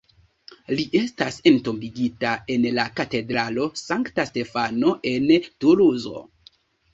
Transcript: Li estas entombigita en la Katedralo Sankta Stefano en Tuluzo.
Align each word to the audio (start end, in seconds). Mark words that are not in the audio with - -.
Li 0.77 0.85
estas 0.99 1.35
entombigita 1.51 2.31
en 2.55 2.65
la 2.77 2.85
Katedralo 3.01 3.67
Sankta 3.83 4.27
Stefano 4.31 4.95
en 5.13 5.29
Tuluzo. 5.67 6.25